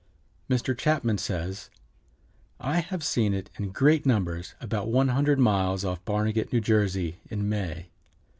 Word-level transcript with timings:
Mr. 0.49 0.75
Chapman 0.75 1.19
says: 1.19 1.69
"I 2.59 2.79
have 2.79 3.03
seen 3.03 3.35
it 3.35 3.51
in 3.59 3.69
great 3.69 4.03
numbers 4.03 4.55
about 4.59 4.89
one 4.89 5.09
hundred 5.09 5.37
miles 5.37 5.85
off 5.85 6.03
Barnegat, 6.05 6.51
New 6.51 6.59
Jersey, 6.59 7.19
in 7.29 7.47
May. 7.47 7.91